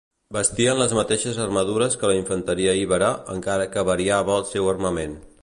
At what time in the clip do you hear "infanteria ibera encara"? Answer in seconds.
2.21-3.69